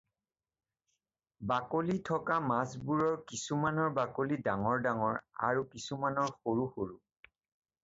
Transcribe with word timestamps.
বাকলি 1.51 1.97
থকা 2.09 2.37
মাছবোৰৰ 2.53 3.19
কিছুমানৰ 3.33 3.93
বাকলি 3.99 4.41
ডাঙৰ 4.49 4.83
ডাঙৰ 4.89 5.23
আৰু 5.51 5.69
কিছুমানৰ 5.77 6.35
সৰু 6.35 6.69
সৰু। 6.75 7.01